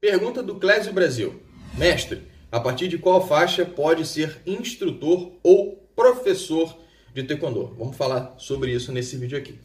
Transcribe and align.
Pergunta 0.00 0.44
do 0.44 0.54
Clésio 0.54 0.92
Brasil. 0.92 1.42
Mestre, 1.76 2.22
a 2.52 2.60
partir 2.60 2.86
de 2.86 2.98
qual 2.98 3.26
faixa 3.26 3.66
pode 3.66 4.06
ser 4.06 4.40
instrutor 4.46 5.32
ou 5.42 5.90
professor 5.96 6.78
de 7.12 7.24
taekwondo? 7.24 7.74
Vamos 7.76 7.96
falar 7.96 8.36
sobre 8.38 8.70
isso 8.70 8.92
nesse 8.92 9.16
vídeo 9.16 9.36
aqui. 9.36 9.58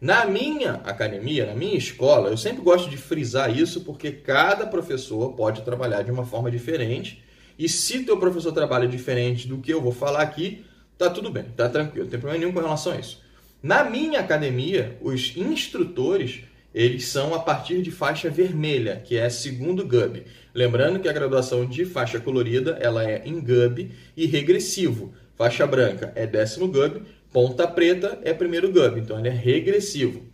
Na 0.00 0.24
minha 0.24 0.72
academia, 0.84 1.46
na 1.46 1.54
minha 1.54 1.78
escola, 1.78 2.28
eu 2.28 2.36
sempre 2.36 2.60
gosto 2.60 2.90
de 2.90 2.96
frisar 2.96 3.56
isso 3.56 3.82
porque 3.82 4.10
cada 4.10 4.66
professor 4.66 5.34
pode 5.34 5.62
trabalhar 5.62 6.02
de 6.02 6.10
uma 6.10 6.26
forma 6.26 6.50
diferente. 6.50 7.22
E 7.56 7.68
se 7.68 8.02
teu 8.02 8.18
professor 8.18 8.50
trabalha 8.50 8.88
diferente 8.88 9.46
do 9.46 9.58
que 9.58 9.72
eu 9.72 9.80
vou 9.80 9.92
falar 9.92 10.22
aqui, 10.22 10.64
tá 10.98 11.08
tudo 11.08 11.30
bem, 11.30 11.44
tá 11.56 11.68
tranquilo, 11.68 12.06
não 12.06 12.10
tem 12.10 12.18
problema 12.18 12.44
nenhum 12.44 12.52
com 12.52 12.66
relação 12.66 12.94
a 12.94 12.96
isso. 12.98 13.22
Na 13.62 13.84
minha 13.84 14.18
academia, 14.18 14.98
os 15.00 15.36
instrutores, 15.36 16.40
eles 16.74 17.06
são 17.06 17.34
a 17.34 17.38
partir 17.38 17.82
de 17.82 17.90
faixa 17.90 18.28
vermelha, 18.28 19.02
que 19.04 19.16
é 19.16 19.28
segundo 19.30 19.86
GUB. 19.86 20.24
Lembrando 20.54 21.00
que 21.00 21.08
a 21.08 21.12
graduação 21.12 21.66
de 21.66 21.84
faixa 21.84 22.20
colorida, 22.20 22.78
ela 22.80 23.08
é 23.08 23.22
em 23.24 23.40
GUB 23.40 23.90
e 24.16 24.26
regressivo. 24.26 25.14
Faixa 25.34 25.66
branca 25.66 26.12
é 26.14 26.26
décimo 26.26 26.68
GUB, 26.68 27.02
ponta 27.32 27.66
preta 27.66 28.18
é 28.22 28.34
primeiro 28.34 28.70
GUB, 28.70 29.00
então 29.00 29.18
ele 29.18 29.28
é 29.28 29.32
regressivo. 29.32 30.26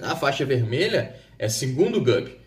A 0.00 0.16
faixa 0.16 0.44
vermelha 0.44 1.14
é 1.38 1.48
segundo 1.48 2.00
GUB. 2.00 2.38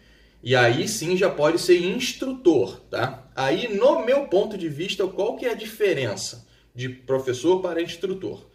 E 0.43 0.55
aí 0.55 0.87
sim 0.87 1.17
já 1.17 1.29
pode 1.29 1.59
ser 1.59 1.79
instrutor, 1.83 2.79
tá? 2.81 3.27
Aí 3.35 3.75
no 3.75 4.05
meu 4.05 4.27
ponto 4.27 4.57
de 4.57 4.69
vista, 4.69 5.07
qual 5.07 5.35
que 5.35 5.45
é 5.45 5.51
a 5.51 5.55
diferença 5.55 6.45
de 6.75 6.89
professor 6.89 7.61
para 7.61 7.81
instrutor? 7.81 8.45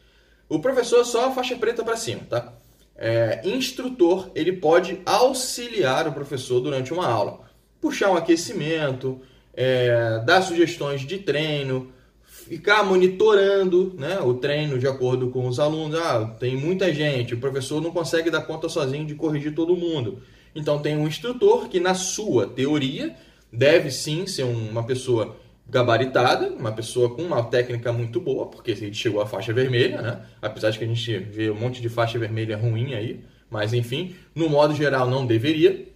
O 0.48 0.60
professor 0.60 1.00
é 1.00 1.04
só 1.04 1.28
a 1.28 1.32
faixa 1.32 1.56
preta 1.56 1.82
para 1.82 1.96
cima, 1.96 2.22
tá? 2.28 2.59
É, 3.02 3.40
instrutor, 3.44 4.30
ele 4.34 4.52
pode 4.52 5.00
auxiliar 5.06 6.06
o 6.06 6.12
professor 6.12 6.60
durante 6.60 6.92
uma 6.92 7.06
aula. 7.06 7.40
Puxar 7.80 8.10
um 8.10 8.16
aquecimento, 8.16 9.22
é, 9.54 10.22
dar 10.26 10.42
sugestões 10.42 11.00
de 11.00 11.16
treino, 11.16 11.90
ficar 12.22 12.84
monitorando 12.84 13.94
né, 13.96 14.20
o 14.20 14.34
treino 14.34 14.78
de 14.78 14.86
acordo 14.86 15.30
com 15.30 15.48
os 15.48 15.58
alunos. 15.58 15.98
Ah, 15.98 16.36
tem 16.38 16.54
muita 16.54 16.92
gente, 16.92 17.32
o 17.32 17.40
professor 17.40 17.80
não 17.80 17.90
consegue 17.90 18.30
dar 18.30 18.42
conta 18.42 18.68
sozinho 18.68 19.06
de 19.06 19.14
corrigir 19.14 19.54
todo 19.54 19.74
mundo. 19.74 20.22
Então 20.54 20.78
tem 20.78 20.94
um 20.94 21.08
instrutor 21.08 21.70
que, 21.70 21.80
na 21.80 21.94
sua 21.94 22.46
teoria, 22.46 23.16
deve 23.50 23.90
sim 23.90 24.26
ser 24.26 24.42
uma 24.42 24.84
pessoa 24.84 25.36
gabaritada, 25.68 26.48
uma 26.48 26.72
pessoa 26.72 27.14
com 27.14 27.22
uma 27.22 27.44
técnica 27.44 27.92
muito 27.92 28.20
boa, 28.20 28.46
porque 28.46 28.74
gente 28.74 28.96
chegou 28.96 29.20
à 29.20 29.26
faixa 29.26 29.52
vermelha, 29.52 30.02
né? 30.02 30.26
Apesar 30.42 30.70
de 30.70 30.78
que 30.78 30.84
a 30.84 30.86
gente 30.86 31.18
vê 31.18 31.50
um 31.50 31.54
monte 31.54 31.80
de 31.80 31.88
faixa 31.88 32.18
vermelha 32.18 32.56
ruim 32.56 32.94
aí, 32.94 33.24
mas 33.48 33.72
enfim, 33.72 34.16
no 34.34 34.48
modo 34.48 34.74
geral 34.74 35.08
não 35.08 35.26
deveria. 35.26 35.88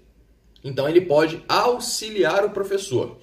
Então 0.62 0.88
ele 0.88 1.00
pode 1.00 1.42
auxiliar 1.48 2.44
o 2.44 2.50
professor. 2.50 3.18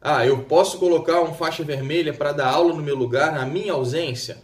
Ah, 0.00 0.24
eu 0.24 0.44
posso 0.44 0.78
colocar 0.78 1.20
uma 1.20 1.34
faixa 1.34 1.64
vermelha 1.64 2.14
para 2.14 2.32
dar 2.32 2.48
aula 2.48 2.72
no 2.72 2.82
meu 2.82 2.94
lugar 2.94 3.32
na 3.32 3.44
minha 3.44 3.72
ausência? 3.72 4.38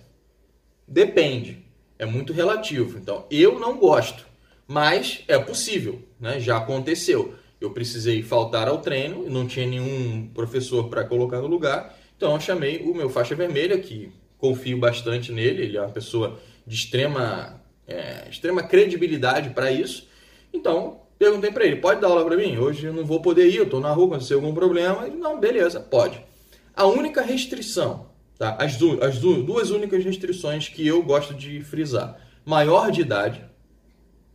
Depende, 0.86 1.64
é 1.98 2.04
muito 2.04 2.32
relativo. 2.32 2.98
Então 2.98 3.24
eu 3.30 3.58
não 3.58 3.78
gosto, 3.78 4.26
mas 4.66 5.22
é 5.28 5.38
possível, 5.38 6.02
né? 6.18 6.40
Já 6.40 6.56
aconteceu 6.56 7.34
eu 7.62 7.70
precisei 7.70 8.22
faltar 8.22 8.68
ao 8.68 8.78
treino, 8.78 9.28
não 9.30 9.46
tinha 9.46 9.66
nenhum 9.66 10.28
professor 10.34 10.88
para 10.88 11.04
colocar 11.04 11.40
no 11.40 11.46
lugar, 11.46 11.96
então 12.16 12.34
eu 12.34 12.40
chamei 12.40 12.78
o 12.78 12.94
meu 12.94 13.08
faixa 13.08 13.34
vermelha, 13.34 13.78
que 13.78 14.12
confio 14.38 14.78
bastante 14.78 15.30
nele, 15.30 15.62
ele 15.62 15.76
é 15.76 15.80
uma 15.80 15.90
pessoa 15.90 16.40
de 16.66 16.74
extrema, 16.74 17.60
é, 17.86 18.26
extrema 18.28 18.62
credibilidade 18.62 19.50
para 19.50 19.70
isso. 19.70 20.08
Então, 20.52 21.00
perguntei 21.18 21.50
para 21.50 21.64
ele: 21.64 21.76
pode 21.76 22.00
dar 22.00 22.08
aula 22.08 22.24
para 22.24 22.36
mim? 22.36 22.58
Hoje 22.58 22.86
eu 22.86 22.92
não 22.92 23.04
vou 23.04 23.20
poder 23.20 23.48
ir, 23.48 23.56
eu 23.56 23.64
estou 23.64 23.80
na 23.80 23.92
rua, 23.92 24.06
aconteceu 24.06 24.38
algum 24.38 24.52
problema. 24.52 25.06
Ele, 25.06 25.16
não, 25.16 25.38
beleza, 25.38 25.80
pode. 25.80 26.20
A 26.74 26.86
única 26.86 27.22
restrição, 27.22 28.10
tá? 28.38 28.56
as, 28.58 28.76
du 28.76 29.02
as 29.02 29.18
du 29.18 29.42
duas 29.42 29.70
únicas 29.70 30.04
restrições 30.04 30.68
que 30.68 30.86
eu 30.86 31.02
gosto 31.02 31.34
de 31.34 31.60
frisar: 31.60 32.18
maior 32.44 32.90
de 32.90 33.00
idade, 33.00 33.44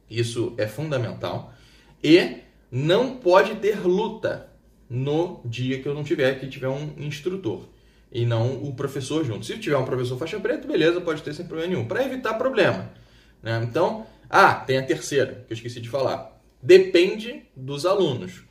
isso 0.09 0.53
é 0.57 0.67
fundamental, 0.67 1.53
e 2.01 2.46
não 2.71 3.17
pode 3.17 3.55
ter 3.55 3.85
luta 3.85 4.49
no 4.89 5.41
dia 5.45 5.81
que 5.81 5.87
eu 5.87 5.93
não 5.93 6.03
tiver, 6.03 6.39
que 6.39 6.47
tiver 6.47 6.69
um 6.69 6.93
instrutor 6.97 7.67
e 8.11 8.25
não 8.25 8.63
o 8.63 8.73
professor 8.73 9.23
junto. 9.25 9.45
Se 9.45 9.57
tiver 9.57 9.77
um 9.77 9.85
professor 9.85 10.17
faixa 10.17 10.39
preta, 10.39 10.67
beleza, 10.67 11.01
pode 11.01 11.21
ter 11.21 11.33
sem 11.33 11.45
problema 11.45 11.73
nenhum, 11.73 11.87
para 11.87 12.03
evitar 12.03 12.35
problema. 12.35 12.91
Né? 13.41 13.61
Então, 13.63 14.05
ah, 14.29 14.53
tem 14.53 14.77
a 14.77 14.83
terceira, 14.83 15.45
que 15.47 15.53
eu 15.53 15.55
esqueci 15.55 15.79
de 15.79 15.89
falar. 15.89 16.39
Depende 16.61 17.43
dos 17.55 17.85
alunos. 17.85 18.43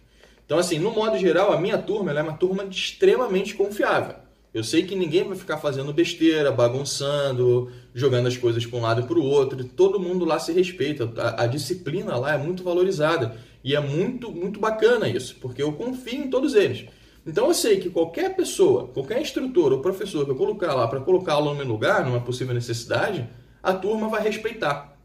Então, 0.44 0.58
assim, 0.58 0.78
no 0.78 0.92
modo 0.92 1.18
geral, 1.18 1.52
a 1.52 1.60
minha 1.60 1.76
turma 1.76 2.12
é 2.12 2.22
uma 2.22 2.36
turma 2.36 2.64
extremamente 2.64 3.54
confiável. 3.54 4.16
Eu 4.54 4.64
sei 4.64 4.84
que 4.84 4.94
ninguém 4.94 5.24
vai 5.24 5.36
ficar 5.36 5.58
fazendo 5.58 5.92
besteira, 5.92 6.50
bagunçando, 6.50 7.70
jogando 7.96 8.26
as 8.26 8.36
coisas 8.36 8.66
para 8.66 8.78
um 8.78 8.82
lado 8.82 9.00
e 9.00 9.04
para 9.04 9.18
o 9.18 9.24
outro. 9.24 9.64
Todo 9.64 9.98
mundo 9.98 10.26
lá 10.26 10.38
se 10.38 10.52
respeita. 10.52 11.10
A, 11.16 11.44
a, 11.44 11.46
disciplina 11.46 12.14
lá 12.18 12.34
é 12.34 12.36
muito 12.36 12.62
valorizada. 12.62 13.38
E 13.64 13.74
é 13.74 13.80
muito, 13.80 14.30
muito 14.30 14.60
bacana 14.60 15.08
isso, 15.08 15.36
porque 15.40 15.62
eu 15.62 15.72
confio 15.72 16.24
em 16.24 16.30
todos 16.30 16.54
eles. 16.54 16.84
Então 17.26 17.48
eu 17.48 17.54
sei 17.54 17.80
que 17.80 17.88
qualquer 17.88 18.36
pessoa, 18.36 18.88
qualquer 18.88 19.20
instrutor 19.20 19.72
ou 19.72 19.80
professor 19.80 20.26
que 20.26 20.30
eu 20.30 20.36
colocar 20.36 20.74
lá 20.74 20.86
para 20.86 21.00
colocar 21.00 21.32
aluno 21.32 21.52
no 21.52 21.56
meu 21.56 21.66
lugar, 21.66 22.04
numa 22.04 22.20
possível 22.20 22.54
necessidade, 22.54 23.28
a 23.62 23.72
turma 23.72 24.08
vai 24.08 24.22
respeitar. 24.22 24.96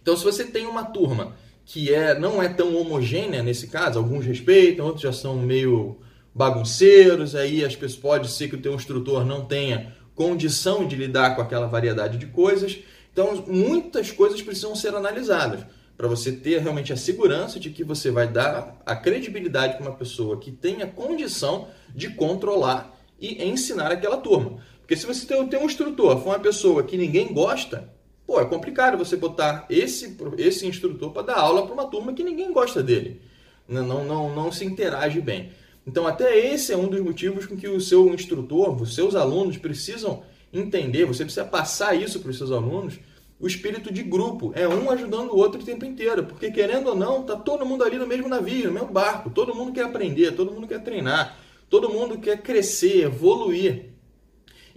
Então 0.00 0.14
se 0.14 0.22
você 0.22 0.44
tem 0.44 0.66
uma 0.66 0.84
turma 0.84 1.34
que 1.64 1.92
é, 1.92 2.16
não 2.16 2.42
é 2.42 2.48
tão 2.48 2.76
homogênea 2.76 3.42
nesse 3.42 3.66
caso, 3.66 3.98
alguns 3.98 4.24
respeitam, 4.26 4.84
outros 4.84 5.02
já 5.02 5.12
são 5.12 5.36
meio 5.36 5.98
bagunceiros, 6.34 7.34
aí 7.34 7.64
as 7.64 7.74
pessoas 7.74 8.00
pode 8.00 8.30
ser 8.30 8.48
que 8.48 8.54
o 8.54 8.60
teu 8.60 8.74
instrutor 8.74 9.24
não 9.24 9.44
tenha 9.44 9.94
condição 10.14 10.86
de 10.86 10.96
lidar 10.96 11.34
com 11.34 11.42
aquela 11.42 11.66
variedade 11.66 12.18
de 12.18 12.26
coisas. 12.26 12.78
Então, 13.12 13.44
muitas 13.46 14.10
coisas 14.10 14.40
precisam 14.40 14.74
ser 14.74 14.94
analisadas 14.94 15.64
para 15.96 16.08
você 16.08 16.32
ter 16.32 16.60
realmente 16.60 16.92
a 16.92 16.96
segurança 16.96 17.60
de 17.60 17.70
que 17.70 17.84
você 17.84 18.10
vai 18.10 18.26
dar 18.26 18.80
a 18.84 18.96
credibilidade 18.96 19.76
para 19.76 19.88
uma 19.88 19.96
pessoa 19.96 20.38
que 20.38 20.50
tenha 20.50 20.86
condição 20.86 21.68
de 21.94 22.10
controlar 22.10 22.98
e 23.20 23.44
ensinar 23.44 23.92
aquela 23.92 24.16
turma. 24.16 24.58
Porque 24.80 24.96
se 24.96 25.06
você 25.06 25.26
tem, 25.26 25.60
um 25.60 25.64
instrutor, 25.64 26.18
for 26.18 26.30
uma 26.30 26.40
pessoa 26.40 26.82
que 26.82 26.96
ninguém 26.96 27.32
gosta, 27.32 27.88
pô, 28.26 28.40
é 28.40 28.44
complicado 28.44 28.98
você 28.98 29.16
botar 29.16 29.64
esse, 29.70 30.16
esse 30.38 30.66
instrutor 30.66 31.12
para 31.12 31.22
dar 31.22 31.36
aula 31.36 31.64
para 31.64 31.72
uma 31.72 31.86
turma 31.86 32.12
que 32.12 32.24
ninguém 32.24 32.52
gosta 32.52 32.82
dele. 32.82 33.22
Não, 33.68 33.86
não, 33.86 34.04
não, 34.04 34.34
não 34.34 34.52
se 34.52 34.64
interage 34.64 35.20
bem. 35.20 35.52
Então, 35.86 36.06
até 36.06 36.38
esse 36.38 36.72
é 36.72 36.76
um 36.76 36.88
dos 36.88 37.00
motivos 37.00 37.46
com 37.46 37.56
que 37.56 37.68
o 37.68 37.80
seu 37.80 38.12
instrutor, 38.14 38.80
os 38.80 38.94
seus 38.94 39.14
alunos 39.14 39.56
precisam 39.56 40.22
entender, 40.52 41.04
você 41.04 41.24
precisa 41.24 41.44
passar 41.44 41.94
isso 41.94 42.20
para 42.20 42.30
os 42.30 42.38
seus 42.38 42.52
alunos, 42.52 42.98
o 43.40 43.46
espírito 43.46 43.92
de 43.92 44.04
grupo, 44.04 44.52
é 44.54 44.68
um 44.68 44.88
ajudando 44.90 45.32
o 45.32 45.36
outro 45.36 45.60
o 45.60 45.64
tempo 45.64 45.84
inteiro, 45.84 46.24
porque 46.24 46.52
querendo 46.52 46.90
ou 46.90 46.94
não, 46.94 47.24
tá 47.24 47.34
todo 47.34 47.66
mundo 47.66 47.82
ali 47.82 47.98
no 47.98 48.06
mesmo 48.06 48.28
navio, 48.28 48.68
no 48.68 48.72
mesmo 48.72 48.88
barco, 48.88 49.30
todo 49.30 49.54
mundo 49.54 49.72
quer 49.72 49.84
aprender, 49.84 50.36
todo 50.36 50.52
mundo 50.52 50.68
quer 50.68 50.80
treinar, 50.84 51.36
todo 51.68 51.88
mundo 51.88 52.18
quer 52.18 52.40
crescer, 52.40 53.02
evoluir. 53.02 53.86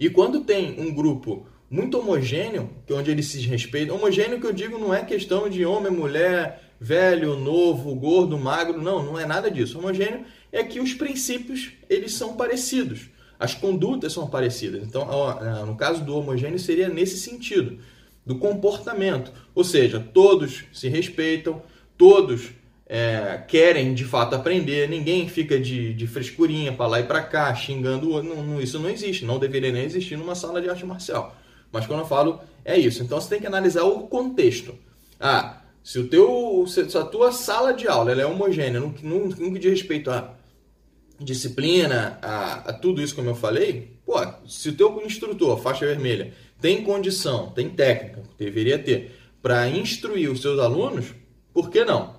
E 0.00 0.10
quando 0.10 0.40
tem 0.40 0.80
um 0.80 0.92
grupo 0.92 1.46
muito 1.70 1.98
homogêneo, 1.98 2.70
que 2.84 2.92
é 2.92 2.96
onde 2.96 3.10
eles 3.10 3.26
se 3.26 3.38
respeitam, 3.40 3.94
homogêneo 3.94 4.40
que 4.40 4.46
eu 4.46 4.52
digo 4.52 4.78
não 4.78 4.92
é 4.92 5.04
questão 5.04 5.48
de 5.48 5.64
homem, 5.64 5.92
mulher, 5.92 6.72
velho, 6.80 7.36
novo, 7.36 7.94
gordo, 7.94 8.36
magro, 8.36 8.82
não, 8.82 9.02
não 9.02 9.18
é 9.18 9.24
nada 9.24 9.50
disso. 9.50 9.78
Homogêneo 9.78 10.24
é 10.52 10.62
que 10.62 10.80
os 10.80 10.94
princípios 10.94 11.72
eles 11.88 12.14
são 12.14 12.36
parecidos, 12.36 13.08
as 13.38 13.54
condutas 13.54 14.12
são 14.12 14.26
parecidas. 14.26 14.82
Então, 14.82 15.06
no 15.66 15.76
caso 15.76 16.04
do 16.04 16.16
homogêneo 16.16 16.58
seria 16.58 16.88
nesse 16.88 17.18
sentido, 17.18 17.78
do 18.24 18.38
comportamento, 18.38 19.32
ou 19.54 19.62
seja, 19.62 20.00
todos 20.00 20.64
se 20.72 20.88
respeitam, 20.88 21.62
todos 21.96 22.50
é, 22.88 23.42
querem 23.48 23.94
de 23.94 24.04
fato 24.04 24.34
aprender, 24.34 24.88
ninguém 24.88 25.28
fica 25.28 25.58
de, 25.58 25.92
de 25.92 26.06
frescurinha 26.06 26.72
para 26.72 26.86
lá 26.86 27.00
e 27.00 27.04
para 27.04 27.22
cá, 27.22 27.54
xingando 27.54 28.08
o 28.08 28.12
outro. 28.12 28.34
Não, 28.34 28.60
isso 28.60 28.78
não 28.78 28.88
existe, 28.88 29.24
não 29.24 29.38
deveria 29.38 29.72
nem 29.72 29.84
existir 29.84 30.16
numa 30.16 30.34
sala 30.34 30.62
de 30.62 30.68
arte 30.68 30.86
marcial. 30.86 31.36
Mas 31.72 31.86
quando 31.86 32.00
eu 32.00 32.06
falo, 32.06 32.40
é 32.64 32.78
isso. 32.78 33.02
Então 33.02 33.20
você 33.20 33.28
tem 33.28 33.40
que 33.40 33.46
analisar 33.46 33.84
o 33.84 34.06
contexto. 34.06 34.74
Ah, 35.20 35.62
se, 35.82 35.98
o 35.98 36.08
teu, 36.08 36.64
se 36.66 36.80
a 36.96 37.04
tua 37.04 37.32
sala 37.32 37.72
de 37.72 37.88
aula 37.88 38.12
é 38.12 38.26
homogênea, 38.26 38.80
no, 38.80 38.94
no, 39.02 39.28
no 39.28 39.52
que 39.52 39.58
diz 39.58 39.70
respeito 39.70 40.10
a 40.10 40.34
disciplina, 41.18 42.18
a, 42.22 42.70
a, 42.70 42.72
tudo 42.72 43.02
isso 43.02 43.14
como 43.14 43.30
eu 43.30 43.34
falei, 43.34 43.98
pô, 44.04 44.14
se 44.46 44.68
o 44.68 44.74
teu 44.76 45.02
instrutor, 45.04 45.58
faixa 45.58 45.86
vermelha, 45.86 46.32
tem 46.60 46.82
condição, 46.82 47.50
tem 47.50 47.68
técnica, 47.70 48.22
deveria 48.38 48.78
ter, 48.78 49.14
para 49.42 49.68
instruir 49.68 50.30
os 50.30 50.40
seus 50.40 50.58
alunos, 50.58 51.14
por 51.52 51.70
que 51.70 51.84
não? 51.84 52.16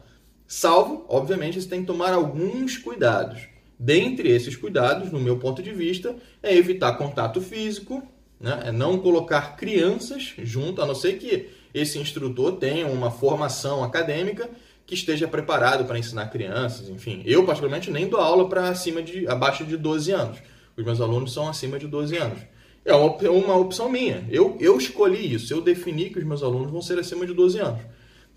Salvo, 0.47 1.05
obviamente, 1.09 1.61
você 1.61 1.67
tem 1.67 1.81
que 1.81 1.87
tomar 1.87 2.13
alguns 2.13 2.77
cuidados. 2.77 3.41
Dentre 3.77 4.29
esses 4.29 4.55
cuidados, 4.55 5.11
no 5.11 5.19
meu 5.19 5.37
ponto 5.37 5.61
de 5.61 5.71
vista, 5.71 6.15
é 6.41 6.55
evitar 6.55 6.97
contato 6.97 7.41
físico, 7.41 8.01
né? 8.39 8.63
é 8.65 8.71
não 8.71 8.97
colocar 8.97 9.55
crianças 9.55 10.33
junto, 10.39 10.81
a 10.81 10.85
não 10.85 10.95
ser 10.95 11.17
que 11.19 11.49
esse 11.73 11.99
instrutor 11.99 12.53
tenha 12.53 12.87
uma 12.87 13.11
formação 13.11 13.83
acadêmica 13.83 14.49
que 14.87 14.95
esteja 14.95 15.27
preparado 15.27 15.83
para 15.83 15.99
ensinar 15.99 16.27
crianças, 16.27 16.87
enfim. 16.87 17.21
Eu, 17.25 17.45
particularmente, 17.45 17.91
nem 17.91 18.07
dou 18.07 18.21
aula 18.21 18.47
para 18.47 18.69
acima 18.69 19.03
de 19.03 19.27
abaixo 19.27 19.65
de 19.65 19.75
12 19.75 20.11
anos. 20.13 20.37
Os 20.77 20.85
meus 20.85 21.01
alunos 21.01 21.33
são 21.33 21.49
acima 21.49 21.77
de 21.77 21.87
12 21.87 22.15
anos. 22.15 22.39
É 22.85 22.95
uma, 22.95 23.57
opção 23.57 23.89
minha. 23.89 24.25
Eu, 24.31 24.55
eu 24.61 24.77
escolhi 24.77 25.33
isso. 25.33 25.53
Eu 25.53 25.59
defini 25.59 26.09
que 26.09 26.19
os 26.19 26.23
meus 26.23 26.41
alunos 26.41 26.71
vão 26.71 26.81
ser 26.81 26.97
acima 26.97 27.27
de 27.27 27.33
12 27.33 27.59
anos. 27.59 27.81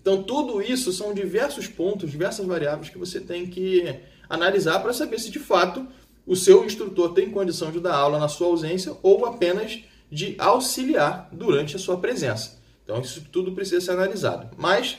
Então, 0.01 0.23
tudo 0.23 0.61
isso 0.61 0.91
são 0.91 1.13
diversos 1.13 1.67
pontos, 1.67 2.11
diversas 2.11 2.45
variáveis 2.45 2.89
que 2.89 2.97
você 2.97 3.21
tem 3.21 3.45
que 3.45 3.95
analisar 4.29 4.79
para 4.79 4.91
saber 4.91 5.19
se 5.19 5.31
de 5.31 5.39
fato 5.39 5.87
o 6.27 6.35
seu 6.35 6.65
instrutor 6.65 7.13
tem 7.13 7.29
condição 7.29 7.71
de 7.71 7.79
dar 7.79 7.95
aula 7.95 8.19
na 8.19 8.27
sua 8.27 8.47
ausência 8.47 8.97
ou 9.01 9.25
apenas 9.25 9.79
de 10.11 10.35
auxiliar 10.37 11.29
durante 11.31 11.77
a 11.77 11.79
sua 11.79 11.97
presença. 11.97 12.59
Então, 12.83 12.99
isso 12.99 13.23
tudo 13.31 13.53
precisa 13.53 13.79
ser 13.79 13.91
analisado. 13.91 14.49
Mas, 14.57 14.97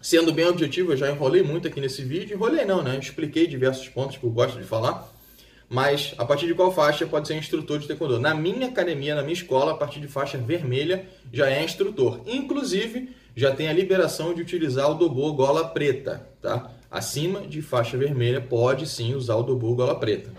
sendo 0.00 0.32
bem 0.32 0.46
objetivo, 0.46 0.92
eu 0.92 0.96
já 0.96 1.10
enrolei 1.10 1.42
muito 1.42 1.68
aqui 1.68 1.80
nesse 1.80 2.02
vídeo. 2.02 2.34
Enrolei 2.34 2.64
não, 2.64 2.82
né? 2.82 2.98
Expliquei 2.98 3.46
diversos 3.46 3.88
pontos 3.88 4.16
que 4.16 4.24
eu 4.24 4.30
gosto 4.30 4.58
de 4.58 4.64
falar. 4.64 5.12
Mas, 5.68 6.14
a 6.16 6.24
partir 6.24 6.46
de 6.46 6.54
qual 6.54 6.72
faixa 6.72 7.06
pode 7.06 7.28
ser 7.28 7.34
instrutor 7.34 7.78
de 7.78 7.86
taekwondo? 7.86 8.18
Na 8.18 8.34
minha 8.34 8.68
academia, 8.68 9.14
na 9.14 9.22
minha 9.22 9.34
escola, 9.34 9.72
a 9.72 9.74
partir 9.74 10.00
de 10.00 10.08
faixa 10.08 10.38
vermelha, 10.38 11.04
já 11.30 11.50
é 11.50 11.62
instrutor. 11.62 12.22
Inclusive, 12.26 13.10
já 13.36 13.54
tem 13.54 13.68
a 13.68 13.72
liberação 13.72 14.32
de 14.32 14.40
utilizar 14.40 14.90
o 14.90 14.94
dobô 14.94 15.32
gola 15.34 15.68
preta, 15.68 16.26
tá? 16.40 16.70
Acima 16.90 17.42
de 17.42 17.60
faixa 17.60 17.98
vermelha, 17.98 18.40
pode 18.40 18.86
sim 18.86 19.14
usar 19.14 19.36
o 19.36 19.42
dobô 19.42 19.74
gola 19.74 19.94
preta. 19.94 20.32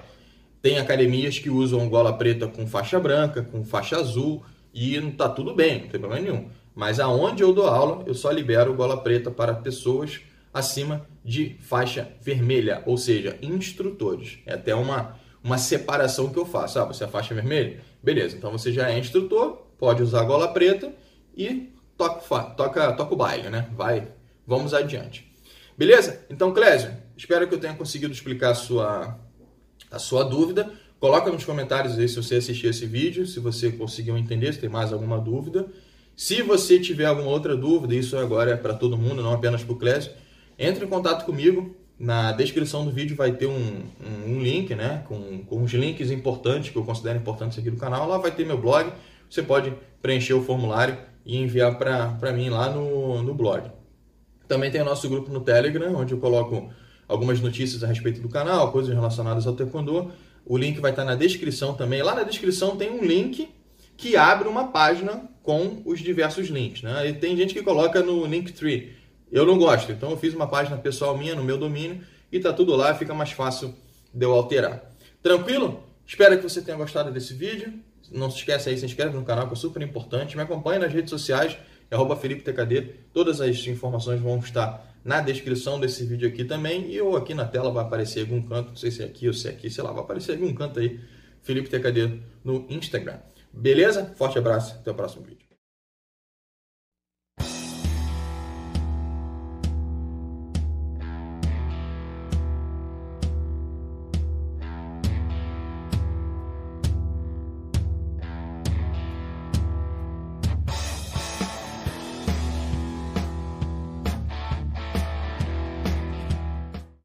Tem 0.63 0.79
academias 0.79 1.37
que 1.37 1.49
usam 1.49 1.87
gola 1.87 2.11
preta 2.11 2.47
com 2.47 2.65
faixa 2.65 2.99
branca, 2.99 3.43
com 3.43 3.63
faixa 3.63 3.97
azul, 3.97 4.43
e 4.73 4.99
tá 5.11 5.29
tudo 5.29 5.53
bem, 5.53 5.81
não 5.81 5.87
tem 5.89 5.99
problema 5.99 6.19
nenhum. 6.19 6.49
Mas 6.79 6.97
aonde 6.97 7.43
eu 7.43 7.51
dou 7.51 7.67
aula, 7.67 8.05
eu 8.07 8.13
só 8.13 8.31
libero 8.31 8.73
gola 8.73 9.03
preta 9.03 9.29
para 9.29 9.53
pessoas 9.53 10.21
acima 10.53 11.05
de 11.25 11.57
faixa 11.59 12.09
vermelha, 12.21 12.81
ou 12.85 12.97
seja, 12.97 13.37
instrutores. 13.41 14.39
É 14.45 14.53
até 14.53 14.73
uma, 14.73 15.19
uma 15.43 15.57
separação 15.57 16.29
que 16.29 16.39
eu 16.39 16.45
faço. 16.45 16.79
Ah, 16.79 16.85
você 16.85 17.03
é 17.03 17.07
faixa 17.09 17.35
vermelha? 17.35 17.81
Beleza, 18.01 18.37
então 18.37 18.49
você 18.49 18.71
já 18.71 18.89
é 18.89 18.97
instrutor, 18.97 19.57
pode 19.77 20.01
usar 20.01 20.23
gola 20.23 20.53
preta 20.53 20.93
e 21.35 21.69
toca, 21.97 22.21
toca, 22.55 22.93
toca 22.93 23.13
o 23.13 23.17
baile, 23.17 23.49
né? 23.49 23.67
Vai, 23.75 24.07
vamos 24.47 24.73
adiante. 24.73 25.29
Beleza? 25.77 26.25
Então, 26.29 26.53
Clésio, 26.53 26.95
espero 27.17 27.45
que 27.45 27.55
eu 27.55 27.59
tenha 27.59 27.73
conseguido 27.73 28.13
explicar 28.13 28.51
a 28.51 28.55
sua, 28.55 29.19
a 29.91 29.99
sua 29.99 30.23
dúvida. 30.23 30.71
Coloca 30.97 31.29
nos 31.29 31.43
comentários 31.43 31.99
aí 31.99 32.07
se 32.07 32.15
você 32.15 32.35
assistiu 32.35 32.69
esse 32.69 32.85
vídeo, 32.85 33.27
se 33.27 33.41
você 33.41 33.69
conseguiu 33.69 34.17
entender, 34.17 34.53
se 34.53 34.59
tem 34.61 34.69
mais 34.69 34.93
alguma 34.93 35.19
dúvida. 35.19 35.67
Se 36.19 36.41
você 36.41 36.77
tiver 36.77 37.05
alguma 37.05 37.29
outra 37.29 37.55
dúvida, 37.55 37.95
isso 37.95 38.17
agora 38.17 38.51
é 38.51 38.57
para 38.57 38.73
todo 38.73 38.97
mundo, 38.97 39.23
não 39.23 39.33
apenas 39.33 39.63
para 39.63 39.71
o 39.71 39.77
Clésio, 39.77 40.11
entre 40.57 40.83
em 40.83 40.87
contato 40.89 41.25
comigo. 41.25 41.73
Na 41.97 42.33
descrição 42.33 42.83
do 42.83 42.91
vídeo 42.91 43.15
vai 43.15 43.31
ter 43.31 43.45
um, 43.45 43.53
um, 43.55 44.35
um 44.35 44.41
link, 44.41 44.75
né, 44.75 45.01
com, 45.07 45.45
com 45.45 45.63
os 45.63 45.71
links 45.71 46.11
importantes 46.11 46.71
que 46.71 46.75
eu 46.75 46.83
considero 46.83 47.17
importantes 47.17 47.57
aqui 47.57 47.71
do 47.71 47.77
canal. 47.77 48.05
Lá 48.05 48.17
vai 48.17 48.31
ter 48.31 48.45
meu 48.45 48.57
blog, 48.57 48.91
você 49.29 49.41
pode 49.41 49.73
preencher 50.01 50.33
o 50.33 50.43
formulário 50.43 50.97
e 51.25 51.37
enviar 51.37 51.77
para 51.77 52.33
mim 52.33 52.49
lá 52.49 52.69
no, 52.69 53.23
no 53.23 53.33
blog. 53.33 53.71
Também 54.45 54.69
tem 54.69 54.81
o 54.81 54.85
nosso 54.85 55.07
grupo 55.07 55.31
no 55.31 55.39
Telegram, 55.39 55.95
onde 55.95 56.13
eu 56.13 56.19
coloco 56.19 56.69
algumas 57.07 57.39
notícias 57.39 57.81
a 57.81 57.87
respeito 57.87 58.19
do 58.19 58.27
canal, 58.27 58.73
coisas 58.73 58.93
relacionadas 58.93 59.47
ao 59.47 59.53
Taekwondo. 59.53 60.11
O 60.45 60.57
link 60.57 60.81
vai 60.81 60.91
estar 60.91 61.05
na 61.05 61.15
descrição 61.15 61.75
também. 61.75 62.01
Lá 62.03 62.13
na 62.13 62.23
descrição 62.23 62.75
tem 62.75 62.91
um 62.91 63.05
link 63.05 63.47
que 63.95 64.17
abre 64.17 64.49
uma 64.49 64.67
página 64.67 65.29
com 65.49 65.81
os 65.83 65.99
diversos 65.99 66.47
links. 66.49 66.83
Né? 66.83 67.09
E 67.09 67.13
tem 67.13 67.35
gente 67.35 67.55
que 67.55 67.63
coloca 67.63 68.03
no 68.03 68.23
Linktree. 68.27 68.95
Eu 69.31 69.47
não 69.47 69.57
gosto, 69.57 69.91
então 69.91 70.11
eu 70.11 70.17
fiz 70.17 70.31
uma 70.35 70.45
página 70.45 70.77
pessoal 70.77 71.17
minha 71.17 71.33
no 71.33 71.43
meu 71.43 71.57
domínio 71.57 72.03
e 72.31 72.39
tá 72.39 72.53
tudo 72.53 72.75
lá, 72.75 72.93
fica 72.93 73.15
mais 73.15 73.31
fácil 73.31 73.73
de 74.13 74.23
eu 74.23 74.31
alterar. 74.31 74.93
Tranquilo? 75.23 75.83
Espero 76.05 76.37
que 76.37 76.43
você 76.43 76.61
tenha 76.61 76.77
gostado 76.77 77.09
desse 77.11 77.33
vídeo. 77.33 77.73
Não 78.11 78.29
se 78.29 78.37
esqueça 78.37 78.69
aí, 78.69 78.77
se 78.77 78.85
inscreve 78.85 79.15
no 79.15 79.23
canal 79.23 79.47
que 79.47 79.53
é 79.53 79.55
super 79.55 79.81
importante. 79.81 80.35
Me 80.35 80.43
acompanhe 80.43 80.77
nas 80.77 80.93
redes 80.93 81.09
sociais, 81.09 81.57
arroba 81.89 82.15
FelipeTKD. 82.15 82.81
Todas 83.11 83.41
as 83.41 83.65
informações 83.65 84.21
vão 84.21 84.37
estar 84.37 84.95
na 85.03 85.19
descrição 85.19 85.79
desse 85.79 86.05
vídeo 86.05 86.29
aqui 86.29 86.45
também. 86.45 86.91
E 86.91 87.01
ou 87.01 87.17
aqui 87.17 87.33
na 87.33 87.45
tela 87.45 87.71
vai 87.71 87.83
aparecer 87.83 88.19
algum 88.19 88.39
canto, 88.43 88.69
não 88.69 88.75
sei 88.75 88.91
se 88.91 89.01
é 89.01 89.05
aqui 89.05 89.27
ou 89.27 89.33
se 89.33 89.47
é 89.47 89.51
aqui, 89.51 89.67
sei 89.71 89.83
lá, 89.83 89.91
vai 89.91 90.03
aparecer 90.03 90.33
algum 90.33 90.53
canto 90.53 90.79
aí, 90.79 90.99
Felipe 91.41 91.69
TKD 91.69 92.19
no 92.43 92.67
Instagram. 92.69 93.17
Beleza? 93.51 94.13
Forte 94.15 94.37
abraço, 94.37 94.75
até 94.75 94.91
o 94.91 94.95
próximo 94.95 95.25
vídeo. 95.25 95.48